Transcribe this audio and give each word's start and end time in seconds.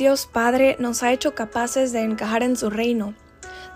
Dios 0.00 0.24
Padre 0.24 0.76
nos 0.78 1.02
ha 1.02 1.12
hecho 1.12 1.34
capaces 1.34 1.92
de 1.92 2.00
encajar 2.00 2.42
en 2.42 2.56
su 2.56 2.70
reino. 2.70 3.14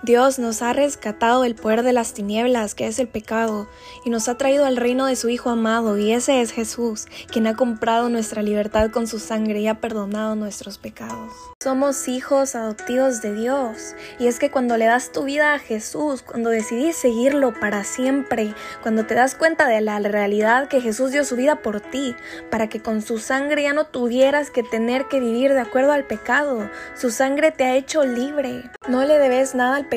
Dios 0.05 0.39
nos 0.39 0.61
ha 0.61 0.75
rescatado 0.75 1.41
del 1.41 1.55
poder 1.55 1.83
de 1.83 1.95
las 1.95 2.13
tinieblas, 2.13 2.75
que 2.75 2.87
es 2.87 2.99
el 2.99 3.09
pecado, 3.09 3.67
y 4.05 4.11
nos 4.11 4.29
ha 4.29 4.37
traído 4.37 4.67
al 4.67 4.77
reino 4.77 5.07
de 5.07 5.17
su 5.17 5.31
Hijo 5.31 5.49
amado, 5.49 5.97
y 5.97 6.13
ese 6.13 6.43
es 6.43 6.53
Jesús, 6.53 7.07
quien 7.33 7.47
ha 7.47 7.57
comprado 7.57 8.11
nuestra 8.11 8.43
libertad 8.43 8.91
con 8.91 9.07
su 9.07 9.19
sangre 9.19 9.61
y 9.61 9.67
ha 9.67 9.81
perdonado 9.81 10.35
nuestros 10.35 10.77
pecados. 10.77 11.33
Somos 11.63 12.07
hijos 12.07 12.55
adoptivos 12.55 13.23
de 13.23 13.35
Dios, 13.35 13.95
y 14.19 14.27
es 14.27 14.39
que 14.39 14.51
cuando 14.51 14.77
le 14.77 14.85
das 14.85 15.11
tu 15.11 15.25
vida 15.25 15.55
a 15.55 15.59
Jesús, 15.59 16.21
cuando 16.21 16.51
decidís 16.51 16.97
seguirlo 16.97 17.59
para 17.59 17.83
siempre, 17.83 18.53
cuando 18.83 19.07
te 19.07 19.15
das 19.15 19.35
cuenta 19.35 19.67
de 19.67 19.81
la 19.81 19.99
realidad 20.01 20.69
que 20.69 20.83
Jesús 20.83 21.13
dio 21.13 21.25
su 21.25 21.37
vida 21.37 21.63
por 21.63 21.81
ti, 21.81 22.15
para 22.51 22.69
que 22.69 22.83
con 22.83 23.01
su 23.01 23.17
sangre 23.17 23.63
ya 23.63 23.73
no 23.73 23.87
tuvieras 23.87 24.51
que 24.51 24.63
tener 24.63 25.07
que 25.07 25.21
vivir 25.21 25.55
de 25.55 25.61
acuerdo 25.61 25.93
al 25.93 26.05
pecado, 26.05 26.69
su 26.95 27.11
sangre 27.11 27.53
te 27.53 27.65
ha 27.65 27.75
hecho 27.77 28.05
libre. 28.05 28.71
No 28.87 29.03
le 29.07 29.19
debes 29.19 29.55
nada 29.55 29.77
al 29.77 29.87
pecado, 29.87 29.94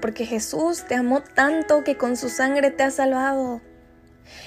porque 0.00 0.26
Jesús 0.26 0.84
te 0.86 0.94
amó 0.94 1.22
tanto 1.22 1.82
que 1.84 1.96
con 1.96 2.16
su 2.16 2.28
sangre 2.28 2.70
te 2.70 2.82
ha 2.82 2.90
salvado. 2.90 3.60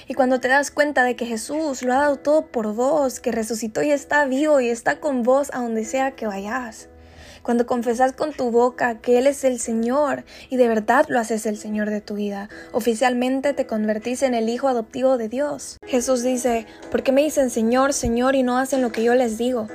Y 0.07 0.13
cuando 0.13 0.39
te 0.39 0.47
das 0.47 0.71
cuenta 0.71 1.03
de 1.03 1.15
que 1.15 1.25
Jesús 1.25 1.83
lo 1.83 1.93
ha 1.93 1.97
dado 1.97 2.17
todo 2.17 2.47
por 2.47 2.73
vos, 2.73 3.19
que 3.19 3.31
resucitó 3.31 3.81
y 3.81 3.91
está 3.91 4.25
vivo 4.25 4.61
y 4.61 4.69
está 4.69 4.99
con 4.99 5.23
vos 5.23 5.49
a 5.53 5.59
donde 5.59 5.83
sea 5.83 6.11
que 6.11 6.27
vayas. 6.27 6.89
Cuando 7.41 7.65
confesas 7.65 8.13
con 8.13 8.31
tu 8.31 8.51
boca 8.51 9.01
que 9.01 9.17
Él 9.17 9.27
es 9.27 9.43
el 9.43 9.59
Señor 9.59 10.23
y 10.49 10.55
de 10.55 10.69
verdad 10.69 11.05
lo 11.09 11.19
haces 11.19 11.45
el 11.45 11.57
Señor 11.57 11.89
de 11.89 11.99
tu 11.99 12.13
vida, 12.13 12.47
oficialmente 12.71 13.53
te 13.53 13.67
convertís 13.67 14.23
en 14.23 14.33
el 14.33 14.47
Hijo 14.47 14.69
adoptivo 14.69 15.17
de 15.17 15.27
Dios. 15.27 15.77
Jesús 15.85 16.23
dice, 16.23 16.65
¿por 16.89 17.03
qué 17.03 17.11
me 17.11 17.23
dicen 17.23 17.49
Señor, 17.49 17.91
Señor 17.91 18.35
y 18.35 18.43
no 18.43 18.57
hacen 18.57 18.81
lo 18.81 18.93
que 18.93 19.03
yo 19.03 19.13
les 19.13 19.37
digo? 19.37 19.67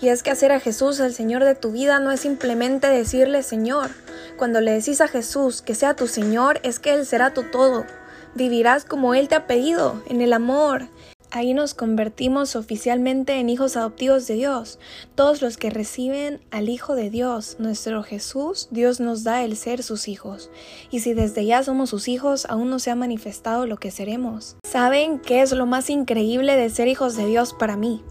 Y 0.00 0.08
es 0.08 0.22
que 0.22 0.30
hacer 0.30 0.52
a 0.52 0.60
Jesús 0.60 1.00
el 1.00 1.14
Señor 1.14 1.44
de 1.44 1.54
tu 1.54 1.72
vida 1.72 2.00
no 2.00 2.12
es 2.12 2.20
simplemente 2.20 2.86
decirle 2.88 3.42
Señor. 3.42 3.90
Cuando 4.36 4.60
le 4.60 4.72
decís 4.72 5.00
a 5.00 5.08
Jesús 5.08 5.62
que 5.62 5.74
sea 5.74 5.96
tu 5.96 6.06
Señor, 6.06 6.60
es 6.62 6.78
que 6.78 6.92
Él 6.92 7.06
será 7.06 7.32
tu 7.32 7.44
todo. 7.44 7.86
Vivirás 8.34 8.84
como 8.84 9.14
Él 9.14 9.28
te 9.28 9.34
ha 9.34 9.46
pedido, 9.46 10.02
en 10.08 10.20
el 10.20 10.34
amor. 10.34 10.88
Ahí 11.30 11.54
nos 11.54 11.74
convertimos 11.74 12.54
oficialmente 12.54 13.34
en 13.34 13.48
hijos 13.48 13.76
adoptivos 13.76 14.26
de 14.26 14.34
Dios. 14.34 14.78
Todos 15.14 15.42
los 15.42 15.56
que 15.56 15.70
reciben 15.70 16.40
al 16.50 16.68
Hijo 16.68 16.94
de 16.94 17.10
Dios, 17.10 17.56
nuestro 17.58 18.02
Jesús, 18.02 18.68
Dios 18.70 19.00
nos 19.00 19.24
da 19.24 19.42
el 19.42 19.56
ser 19.56 19.82
sus 19.82 20.08
hijos. 20.08 20.50
Y 20.90 21.00
si 21.00 21.14
desde 21.14 21.44
ya 21.44 21.62
somos 21.62 21.90
sus 21.90 22.08
hijos, 22.08 22.46
aún 22.48 22.70
no 22.70 22.78
se 22.78 22.90
ha 22.90 22.94
manifestado 22.94 23.66
lo 23.66 23.78
que 23.78 23.90
seremos. 23.90 24.56
¿Saben 24.64 25.18
qué 25.18 25.42
es 25.42 25.52
lo 25.52 25.66
más 25.66 25.90
increíble 25.90 26.56
de 26.56 26.70
ser 26.70 26.86
hijos 26.86 27.16
de 27.16 27.26
Dios 27.26 27.54
para 27.54 27.76
mí? 27.76 28.02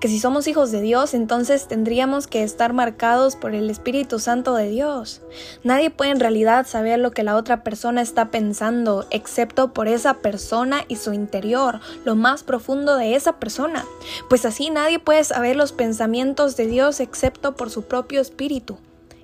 Que 0.00 0.08
si 0.08 0.18
somos 0.18 0.46
hijos 0.46 0.70
de 0.70 0.80
Dios, 0.80 1.14
entonces 1.14 1.68
tendríamos 1.68 2.26
que 2.26 2.42
estar 2.42 2.72
marcados 2.72 3.36
por 3.36 3.54
el 3.54 3.70
Espíritu 3.70 4.18
Santo 4.18 4.54
de 4.54 4.68
Dios. 4.68 5.22
Nadie 5.62 5.90
puede 5.90 6.10
en 6.12 6.20
realidad 6.20 6.66
saber 6.66 6.98
lo 6.98 7.10
que 7.10 7.22
la 7.22 7.36
otra 7.36 7.62
persona 7.62 8.02
está 8.02 8.30
pensando, 8.30 9.06
excepto 9.10 9.72
por 9.72 9.88
esa 9.88 10.14
persona 10.14 10.84
y 10.88 10.96
su 10.96 11.12
interior, 11.12 11.80
lo 12.04 12.14
más 12.14 12.42
profundo 12.42 12.96
de 12.96 13.14
esa 13.14 13.38
persona. 13.38 13.84
Pues 14.28 14.44
así 14.44 14.70
nadie 14.70 14.98
puede 14.98 15.24
saber 15.24 15.56
los 15.56 15.72
pensamientos 15.72 16.56
de 16.56 16.66
Dios 16.66 17.00
excepto 17.00 17.54
por 17.56 17.70
su 17.70 17.82
propio 17.82 18.20
espíritu. 18.20 18.78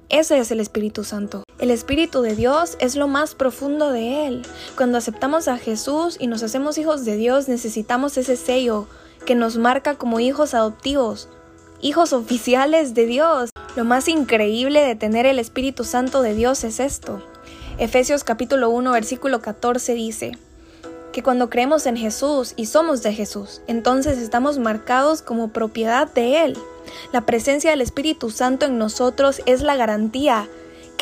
Ese 0.08 0.38
es 0.38 0.50
el 0.50 0.60
Espíritu 0.60 1.04
Santo. 1.04 1.42
El 1.58 1.70
Espíritu 1.70 2.20
de 2.20 2.36
Dios 2.36 2.76
es 2.80 2.96
lo 2.96 3.08
más 3.08 3.34
profundo 3.34 3.90
de 3.92 4.26
Él. 4.26 4.42
Cuando 4.76 4.98
aceptamos 4.98 5.48
a 5.48 5.56
Jesús 5.56 6.18
y 6.20 6.26
nos 6.26 6.42
hacemos 6.42 6.76
hijos 6.76 7.06
de 7.06 7.16
Dios, 7.16 7.48
necesitamos 7.48 8.18
ese 8.18 8.36
sello 8.36 8.88
que 9.24 9.34
nos 9.34 9.56
marca 9.56 9.94
como 9.94 10.20
hijos 10.20 10.54
adoptivos, 10.54 11.28
hijos 11.80 12.12
oficiales 12.12 12.94
de 12.94 13.06
Dios. 13.06 13.50
Lo 13.76 13.84
más 13.84 14.08
increíble 14.08 14.80
de 14.82 14.94
tener 14.94 15.26
el 15.26 15.38
Espíritu 15.38 15.84
Santo 15.84 16.22
de 16.22 16.34
Dios 16.34 16.64
es 16.64 16.80
esto. 16.80 17.22
Efesios 17.78 18.24
capítulo 18.24 18.70
1 18.70 18.92
versículo 18.92 19.40
14 19.40 19.94
dice, 19.94 20.32
que 21.12 21.22
cuando 21.22 21.50
creemos 21.50 21.86
en 21.86 21.96
Jesús 21.96 22.54
y 22.56 22.66
somos 22.66 23.02
de 23.02 23.12
Jesús, 23.12 23.60
entonces 23.66 24.18
estamos 24.18 24.58
marcados 24.58 25.22
como 25.22 25.48
propiedad 25.48 26.10
de 26.12 26.44
Él. 26.44 26.58
La 27.12 27.26
presencia 27.26 27.70
del 27.70 27.82
Espíritu 27.82 28.30
Santo 28.30 28.66
en 28.66 28.78
nosotros 28.78 29.42
es 29.46 29.62
la 29.62 29.76
garantía 29.76 30.48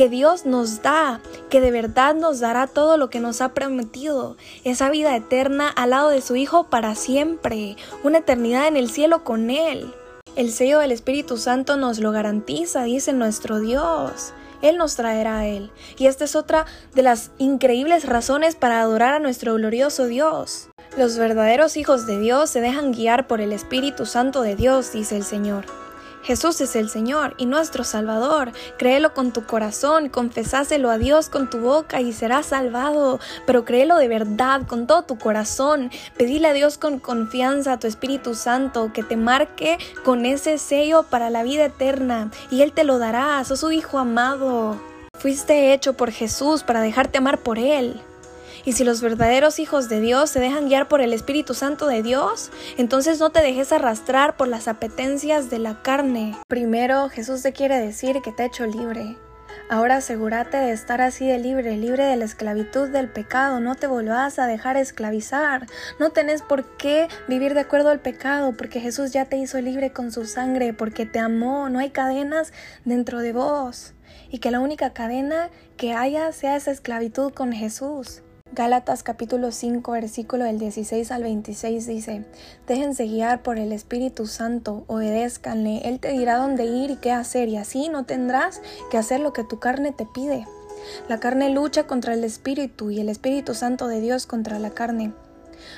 que 0.01 0.09
Dios 0.09 0.47
nos 0.47 0.81
da, 0.81 1.21
que 1.51 1.61
de 1.61 1.71
verdad 1.71 2.15
nos 2.15 2.41
dará 2.41 2.67
todo 2.67 2.97
lo 2.97 3.11
que 3.11 3.21
nos 3.21 3.43
ha 3.43 3.53
prometido, 3.53 4.39
esa 4.65 4.89
vida 4.89 5.15
eterna 5.15 5.69
al 5.69 5.91
lado 5.91 6.09
de 6.09 6.23
su 6.23 6.37
Hijo 6.37 6.71
para 6.71 6.95
siempre, 6.95 7.77
una 8.03 8.17
eternidad 8.21 8.67
en 8.67 8.79
el 8.79 8.91
cielo 8.91 9.25
con 9.25 9.51
Él. 9.51 9.93
El 10.37 10.53
sello 10.53 10.79
del 10.79 10.93
Espíritu 10.93 11.37
Santo 11.37 11.77
nos 11.77 11.99
lo 11.99 12.13
garantiza, 12.13 12.85
dice 12.85 13.13
nuestro 13.13 13.61
Dios. 13.61 14.33
Él 14.63 14.79
nos 14.79 14.97
traerá 14.97 15.41
a 15.41 15.47
Él. 15.47 15.71
Y 15.99 16.07
esta 16.07 16.25
es 16.25 16.35
otra 16.35 16.65
de 16.95 17.03
las 17.03 17.31
increíbles 17.37 18.07
razones 18.07 18.55
para 18.55 18.81
adorar 18.81 19.13
a 19.13 19.21
nuestro 19.21 19.53
glorioso 19.57 20.07
Dios. 20.07 20.71
Los 20.97 21.19
verdaderos 21.19 21.77
hijos 21.77 22.07
de 22.07 22.19
Dios 22.19 22.49
se 22.49 22.63
dejan 22.63 22.93
guiar 22.93 23.27
por 23.27 23.43
el 23.43 23.53
Espíritu 23.53 24.07
Santo 24.07 24.41
de 24.41 24.57
Dios, 24.57 24.95
dice 24.95 25.19
el 25.19 25.25
Señor. 25.25 25.67
Jesús 26.23 26.61
es 26.61 26.77
el 26.77 26.89
Señor 26.89 27.35
y 27.39 27.47
nuestro 27.47 27.85
Salvador. 27.85 28.53
Créelo 28.79 29.15
con 29.15 29.33
tu 29.33 29.45
corazón, 29.47 30.09
confesáselo 30.09 30.91
a 30.91 30.99
Dios 30.99 31.29
con 31.29 31.49
tu 31.49 31.59
boca 31.59 32.01
y 32.01 32.13
serás 32.13 32.47
salvado. 32.47 33.21
Pero 33.47 33.65
créelo 33.65 33.97
de 33.97 34.09
verdad, 34.09 34.67
con 34.67 34.87
todo 34.87 35.03
tu 35.03 35.19
corazón. 35.19 35.91
Pedile 36.17 36.49
a 36.49 36.53
Dios 36.53 36.79
con 36.79 36.99
confianza 36.99 37.75
a 37.75 37.79
tu 37.79 37.87
Espíritu 37.87 38.35
Santo 38.35 38.93
que 38.93 39.03
te 39.03 39.17
marque 39.17 39.79
con 40.05 40.27
ese 40.27 40.59
sello 40.59 41.05
para 41.05 41.31
la 41.31 41.43
vida 41.43 41.65
eterna 41.65 42.31
y 42.51 42.63
Él 42.63 42.73
te 42.73 42.85
lo 42.85 42.99
dará. 42.99 43.43
Sos 43.45 43.61
su 43.61 43.73
Hijo 43.73 43.99
amado. 43.99 44.81
Fuiste 45.19 45.75
hecho 45.75 45.95
por 45.95 46.11
Jesús 46.11 46.63
para 46.63 46.81
dejarte 46.81 47.19
amar 47.19 47.39
por 47.39 47.59
Él. 47.59 48.01
Y 48.65 48.73
si 48.73 48.85
los 48.85 49.01
verdaderos 49.01 49.59
hijos 49.59 49.89
de 49.89 50.01
Dios 50.01 50.31
se 50.31 50.41
dejan 50.41 50.69
guiar 50.69 50.89
por 50.89 51.01
el 51.01 51.13
Espíritu 51.13 51.55
Santo 51.55 51.87
de 51.87 52.03
Dios, 52.03 52.51
entonces 52.77 53.19
no 53.19 53.31
te 53.31 53.43
dejes 53.43 53.73
arrastrar 53.73 54.37
por 54.37 54.49
las 54.49 54.69
apetencias 54.69 55.51
de 55.51 55.59
la 55.59 55.83
carne. 55.83 56.37
Primero, 56.49 57.09
Jesús 57.09 57.43
te 57.43 57.53
quiere 57.53 57.79
decir 57.79 58.21
que 58.23 58.33
te 58.33 58.43
ha 58.43 58.47
hecho 58.47 58.67
libre. 58.67 59.17
Ahora 59.69 59.97
asegúrate 59.97 60.57
de 60.57 60.73
estar 60.73 61.01
así 61.01 61.27
de 61.27 61.39
libre, 61.39 61.77
libre 61.77 62.05
de 62.05 62.17
la 62.17 62.25
esclavitud 62.25 62.89
del 62.89 63.09
pecado. 63.09 63.61
No 63.61 63.77
te 63.77 63.87
volvás 63.87 64.41
a 64.41 64.49
dejar 64.49 64.77
esclavizar. 64.77 65.67
No 66.01 66.11
tenés 66.11 66.43
por 66.43 66.77
qué 66.77 67.07
vivir 67.29 67.55
de 67.55 67.61
acuerdo 67.61 67.91
al 67.91 68.01
pecado, 68.01 68.53
porque 68.57 68.81
Jesús 68.81 69.13
ya 69.13 69.27
te 69.27 69.37
hizo 69.37 69.61
libre 69.61 69.93
con 69.93 70.11
su 70.11 70.25
sangre, 70.25 70.73
porque 70.73 71.07
te 71.07 71.21
amó. 71.21 71.69
No 71.69 71.79
hay 71.79 71.91
cadenas 71.91 72.53
dentro 72.85 73.21
de 73.21 73.33
vos. 73.33 73.95
Y 74.29 74.39
que 74.39 74.51
la 74.51 74.59
única 74.59 74.93
cadena 74.93 75.51
que 75.77 75.95
haya 75.95 76.33
sea 76.33 76.57
esa 76.57 76.73
esclavitud 76.73 77.33
con 77.33 77.53
Jesús. 77.53 78.23
Gálatas 78.53 79.05
capítulo 79.05 79.53
5 79.53 79.93
versículo 79.93 80.45
del 80.45 80.59
16 80.59 81.13
al 81.13 81.23
26 81.23 81.87
dice, 81.87 82.25
Déjense 82.67 83.05
guiar 83.05 83.45
por 83.45 83.59
el 83.59 83.71
Espíritu 83.71 84.27
Santo, 84.27 84.83
obedézcanle, 84.89 85.83
Él 85.85 86.01
te 86.01 86.11
dirá 86.11 86.37
dónde 86.37 86.65
ir 86.65 86.91
y 86.91 86.97
qué 86.97 87.13
hacer, 87.13 87.49
y 87.49 87.57
así 87.57 87.89
no 87.89 88.07
tendrás 88.07 88.61
que 88.91 88.99
hacer 88.99 89.21
lo 89.21 89.33
que 89.33 89.45
tu 89.45 89.61
carne 89.61 89.93
te 89.93 90.05
pide. 90.05 90.49
La 91.09 91.21
carne 91.21 91.51
lucha 91.51 91.87
contra 91.87 92.13
el 92.13 92.25
Espíritu 92.25 92.91
y 92.91 92.99
el 92.99 93.09
Espíritu 93.09 93.55
Santo 93.55 93.87
de 93.87 94.01
Dios 94.01 94.27
contra 94.27 94.59
la 94.59 94.71
carne. 94.71 95.13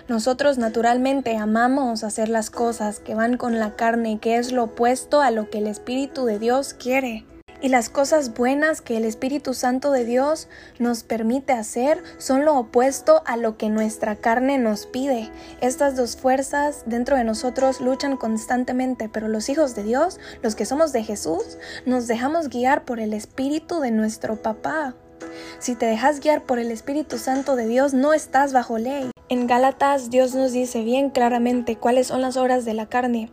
Nosotros 0.09 0.57
naturalmente 0.57 1.37
amamos 1.37 2.05
hacer 2.05 2.31
las 2.31 2.49
cosas 2.49 3.01
que 3.01 3.15
van 3.15 3.37
con 3.37 3.59
la 3.59 3.77
carne, 3.77 4.19
que 4.19 4.37
es 4.37 4.51
lo 4.51 4.65
opuesto 4.65 5.21
a 5.21 5.31
lo 5.31 5.51
que 5.51 5.59
el 5.59 5.67
Espíritu 5.67 6.25
de 6.25 6.39
Dios 6.39 6.73
quiere. 6.73 7.27
Y 7.63 7.69
las 7.69 7.89
cosas 7.89 8.35
buenas 8.35 8.81
que 8.81 8.97
el 8.97 9.05
Espíritu 9.05 9.55
Santo 9.55 9.93
de 9.93 10.05
Dios 10.05 10.49
nos 10.81 11.05
permite 11.05 11.53
hacer 11.53 12.03
son 12.19 12.45
lo 12.45 12.57
opuesto 12.57 13.23
a 13.25 13.37
lo 13.37 13.57
que 13.57 13.69
nuestra 13.69 14.17
carne 14.17 14.59
nos 14.59 14.87
pide. 14.87 15.31
Estas 15.61 15.95
dos 15.95 16.17
fuerzas 16.17 16.83
dentro 16.87 17.17
de 17.17 17.23
nosotros 17.23 17.81
luchan 17.81 18.17
constantemente, 18.17 19.09
pero 19.09 19.29
los 19.29 19.49
hijos 19.49 19.77
de 19.77 19.85
Dios, 19.85 20.19
los 20.43 20.57
que 20.57 20.67
somos 20.67 20.93
de 20.93 21.05
Jesús, 21.05 21.57
nos 21.87 22.09
dejamos 22.09 22.49
guiar 22.49 22.85
por 22.85 22.99
el 22.99 23.15
Espíritu 23.15 23.79
de 23.79 23.93
nuestro 23.93 24.43
papá. 24.43 24.97
Si 25.61 25.77
te 25.77 25.87
dejas 25.87 26.19
guiar 26.19 26.43
por 26.43 26.59
el 26.59 26.73
Espíritu 26.73 27.17
Santo 27.17 27.55
de 27.55 27.69
Dios, 27.69 27.95
no 27.95 28.13
estás 28.13 28.53
bajo 28.53 28.77
ley. 28.79 29.13
En 29.29 29.47
Gálatas 29.47 30.11
Dios 30.11 30.35
nos 30.35 30.51
dice 30.51 30.83
bien 30.83 31.11
claramente 31.11 31.77
cuáles 31.77 32.09
son 32.09 32.23
las 32.23 32.37
obras 32.37 32.65
de 32.65 32.75
la 32.75 32.87
carne 32.89 33.31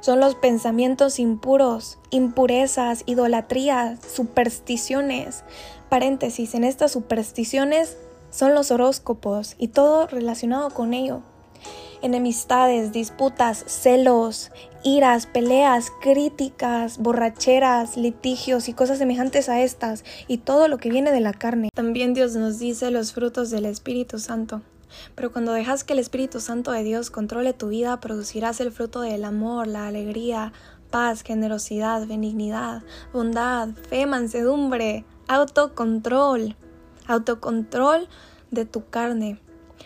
son 0.00 0.20
los 0.20 0.34
pensamientos 0.34 1.18
impuros, 1.18 1.98
impurezas, 2.10 3.02
idolatrías, 3.06 3.98
supersticiones. 4.04 5.44
Paréntesis, 5.88 6.54
en 6.54 6.64
estas 6.64 6.92
supersticiones 6.92 7.96
son 8.30 8.54
los 8.54 8.70
horóscopos 8.70 9.56
y 9.58 9.68
todo 9.68 10.06
relacionado 10.06 10.70
con 10.70 10.94
ello. 10.94 11.22
Enemistades, 12.00 12.92
disputas, 12.92 13.64
celos, 13.68 14.50
iras, 14.82 15.26
peleas, 15.26 15.92
críticas, 16.00 16.98
borracheras, 16.98 17.96
litigios 17.96 18.68
y 18.68 18.72
cosas 18.72 18.98
semejantes 18.98 19.48
a 19.48 19.60
estas, 19.60 20.04
y 20.26 20.38
todo 20.38 20.66
lo 20.66 20.78
que 20.78 20.90
viene 20.90 21.12
de 21.12 21.20
la 21.20 21.32
carne. 21.32 21.68
También 21.74 22.14
Dios 22.14 22.34
nos 22.34 22.58
dice 22.58 22.90
los 22.90 23.12
frutos 23.12 23.50
del 23.50 23.66
Espíritu 23.66 24.18
Santo. 24.18 24.62
Pero 25.14 25.32
cuando 25.32 25.52
dejas 25.52 25.84
que 25.84 25.92
el 25.92 25.98
Espíritu 25.98 26.40
Santo 26.40 26.72
de 26.72 26.84
Dios 26.84 27.10
controle 27.10 27.52
tu 27.52 27.68
vida, 27.68 28.00
producirás 28.00 28.60
el 28.60 28.72
fruto 28.72 29.00
del 29.00 29.24
amor, 29.24 29.66
la 29.66 29.86
alegría, 29.86 30.52
paz, 30.90 31.22
generosidad, 31.22 32.06
benignidad, 32.06 32.82
bondad, 33.12 33.70
fe, 33.88 34.06
mansedumbre, 34.06 35.04
autocontrol, 35.28 36.56
autocontrol 37.06 38.08
de 38.50 38.64
tu 38.64 38.88
carne. 38.88 39.40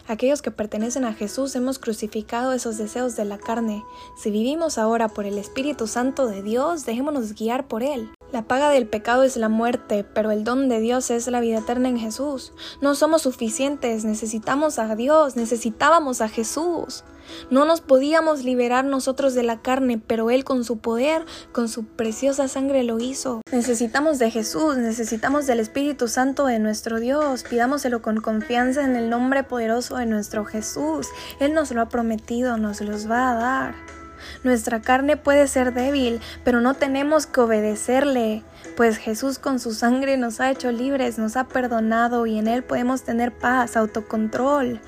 Aquellos 0.08 0.42
que 0.42 0.50
pertenecen 0.50 1.04
a 1.04 1.14
Jesús 1.14 1.56
hemos 1.56 1.78
crucificado 1.78 2.52
esos 2.52 2.76
deseos 2.76 3.16
de 3.16 3.24
la 3.24 3.38
carne. 3.38 3.84
Si 4.16 4.30
vivimos 4.30 4.78
ahora 4.78 5.08
por 5.08 5.24
el 5.24 5.38
Espíritu 5.38 5.86
Santo 5.86 6.26
de 6.26 6.42
Dios, 6.42 6.84
dejémonos 6.84 7.34
guiar 7.34 7.66
por 7.66 7.82
Él. 7.82 8.10
La 8.32 8.42
paga 8.42 8.70
del 8.70 8.86
pecado 8.86 9.22
es 9.22 9.36
la 9.36 9.48
muerte, 9.48 10.04
pero 10.12 10.30
el 10.32 10.42
don 10.42 10.68
de 10.68 10.80
Dios 10.80 11.10
es 11.10 11.26
la 11.28 11.40
vida 11.40 11.58
eterna 11.58 11.88
en 11.88 11.98
Jesús. 11.98 12.52
No 12.80 12.94
somos 12.94 13.22
suficientes, 13.22 14.04
necesitamos 14.04 14.78
a 14.78 14.96
Dios, 14.96 15.36
necesitábamos 15.36 16.20
a 16.20 16.28
Jesús. 16.28 17.04
No 17.50 17.64
nos 17.64 17.80
podíamos 17.80 18.44
liberar 18.44 18.84
nosotros 18.84 19.34
de 19.34 19.42
la 19.42 19.62
carne, 19.62 20.00
pero 20.04 20.30
Él 20.30 20.44
con 20.44 20.64
su 20.64 20.78
poder, 20.78 21.24
con 21.52 21.68
su 21.68 21.84
preciosa 21.84 22.48
sangre 22.48 22.82
lo 22.82 22.98
hizo. 22.98 23.42
Necesitamos 23.52 24.18
de 24.18 24.30
Jesús, 24.30 24.76
necesitamos 24.76 25.46
del 25.46 25.60
Espíritu 25.60 26.08
Santo 26.08 26.46
de 26.46 26.58
nuestro 26.58 27.00
Dios. 27.00 27.44
Pidámoselo 27.44 28.02
con 28.02 28.20
confianza 28.20 28.84
en 28.84 28.96
el 28.96 29.10
nombre 29.10 29.44
poderoso 29.44 29.96
de 29.96 30.06
nuestro 30.06 30.44
Jesús. 30.44 31.08
Él 31.40 31.54
nos 31.54 31.70
lo 31.70 31.80
ha 31.80 31.88
prometido, 31.88 32.56
nos 32.56 32.80
los 32.80 33.10
va 33.10 33.30
a 33.30 33.34
dar. 33.34 33.95
Nuestra 34.44 34.80
carne 34.80 35.16
puede 35.16 35.48
ser 35.48 35.72
débil, 35.72 36.20
pero 36.44 36.60
no 36.60 36.74
tenemos 36.74 37.26
que 37.26 37.40
obedecerle, 37.40 38.42
pues 38.76 38.96
Jesús 38.98 39.38
con 39.38 39.58
su 39.58 39.72
sangre 39.72 40.16
nos 40.16 40.40
ha 40.40 40.50
hecho 40.50 40.70
libres, 40.72 41.18
nos 41.18 41.36
ha 41.36 41.44
perdonado 41.44 42.26
y 42.26 42.38
en 42.38 42.48
Él 42.48 42.62
podemos 42.62 43.02
tener 43.02 43.32
paz, 43.32 43.76
autocontrol. 43.76 44.80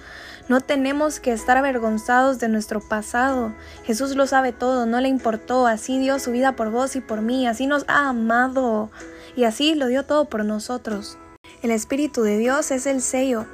No 0.48 0.60
tenemos 0.60 1.20
que 1.20 1.32
estar 1.32 1.58
avergonzados 1.58 2.38
de 2.38 2.48
nuestro 2.48 2.80
pasado. 2.80 3.54
Jesús 3.84 4.16
lo 4.16 4.26
sabe 4.26 4.52
todo, 4.52 4.86
no 4.86 5.00
le 5.00 5.08
importó, 5.08 5.66
así 5.66 5.98
dio 5.98 6.18
su 6.18 6.30
vida 6.32 6.56
por 6.56 6.70
vos 6.70 6.96
y 6.96 7.00
por 7.00 7.20
mí, 7.20 7.46
así 7.46 7.66
nos 7.66 7.84
ha 7.88 8.08
amado 8.08 8.90
y 9.36 9.44
así 9.44 9.74
lo 9.74 9.86
dio 9.88 10.04
todo 10.04 10.24
por 10.24 10.44
nosotros. 10.44 11.18
El 11.62 11.70
Espíritu 11.70 12.22
de 12.22 12.38
Dios 12.38 12.70
es 12.70 12.86
el 12.86 13.02
sello 13.02 13.46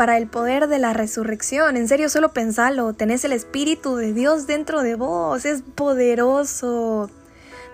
para 0.00 0.16
el 0.16 0.28
poder 0.28 0.66
de 0.68 0.78
la 0.78 0.94
resurrección. 0.94 1.76
En 1.76 1.86
serio, 1.86 2.08
solo 2.08 2.32
pensalo, 2.32 2.94
tenés 2.94 3.22
el 3.26 3.32
Espíritu 3.32 3.96
de 3.96 4.14
Dios 4.14 4.46
dentro 4.46 4.82
de 4.82 4.94
vos, 4.94 5.44
es 5.44 5.60
poderoso. 5.74 7.10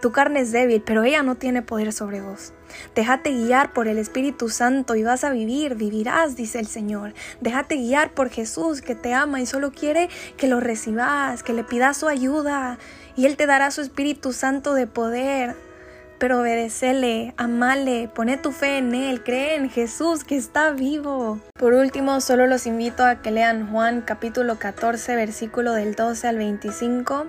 Tu 0.02 0.10
carne 0.10 0.40
es 0.40 0.50
débil, 0.50 0.82
pero 0.84 1.04
ella 1.04 1.22
no 1.22 1.36
tiene 1.36 1.62
poder 1.62 1.92
sobre 1.92 2.20
vos. 2.20 2.52
Déjate 2.96 3.30
guiar 3.30 3.72
por 3.72 3.86
el 3.86 3.96
Espíritu 3.96 4.48
Santo 4.48 4.96
y 4.96 5.04
vas 5.04 5.22
a 5.22 5.30
vivir, 5.30 5.76
vivirás, 5.76 6.34
dice 6.34 6.58
el 6.58 6.66
Señor. 6.66 7.14
Déjate 7.40 7.76
guiar 7.76 8.12
por 8.12 8.28
Jesús 8.28 8.82
que 8.82 8.96
te 8.96 9.14
ama 9.14 9.40
y 9.40 9.46
solo 9.46 9.70
quiere 9.70 10.08
que 10.36 10.48
lo 10.48 10.58
recibas, 10.58 11.44
que 11.44 11.52
le 11.52 11.62
pidas 11.62 11.96
su 11.96 12.08
ayuda 12.08 12.80
y 13.14 13.26
Él 13.26 13.36
te 13.36 13.46
dará 13.46 13.70
su 13.70 13.82
Espíritu 13.82 14.32
Santo 14.32 14.74
de 14.74 14.88
poder. 14.88 15.54
Pero 16.18 16.40
obedecele, 16.40 17.34
amale, 17.36 18.08
pone 18.08 18.36
tu 18.36 18.52
fe 18.52 18.78
en 18.78 18.94
Él, 18.94 19.22
cree 19.22 19.56
en 19.56 19.68
Jesús 19.68 20.24
que 20.24 20.36
está 20.36 20.70
vivo. 20.70 21.40
Por 21.58 21.74
último, 21.74 22.20
solo 22.20 22.46
los 22.46 22.66
invito 22.66 23.04
a 23.04 23.22
que 23.22 23.30
lean 23.30 23.70
Juan 23.70 24.00
capítulo 24.00 24.58
14, 24.58 25.14
versículo 25.14 25.72
del 25.72 25.94
12 25.94 26.28
al 26.28 26.38
25 26.38 27.26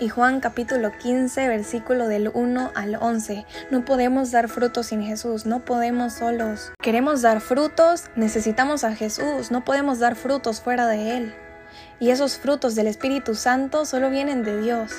y 0.00 0.08
Juan 0.08 0.40
capítulo 0.40 0.92
15 0.92 1.48
versículo 1.48 2.08
del 2.08 2.30
1 2.32 2.72
al 2.74 2.96
11. 2.96 3.44
No 3.70 3.84
podemos 3.84 4.30
dar 4.30 4.48
frutos 4.48 4.86
sin 4.86 5.02
Jesús, 5.02 5.46
no 5.46 5.64
podemos 5.64 6.14
solos. 6.14 6.72
Queremos 6.82 7.22
dar 7.22 7.40
frutos, 7.40 8.04
necesitamos 8.16 8.84
a 8.84 8.94
Jesús, 8.94 9.50
no 9.50 9.64
podemos 9.64 9.98
dar 9.98 10.16
frutos 10.16 10.60
fuera 10.60 10.86
de 10.86 11.16
Él. 11.16 11.34
Y 11.98 12.10
esos 12.10 12.38
frutos 12.38 12.74
del 12.74 12.86
Espíritu 12.86 13.34
Santo 13.34 13.84
solo 13.84 14.10
vienen 14.10 14.42
de 14.42 14.60
Dios. 14.60 14.92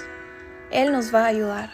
Él 0.71 0.91
nos 0.91 1.13
va 1.13 1.24
a 1.24 1.27
ayudar. 1.27 1.65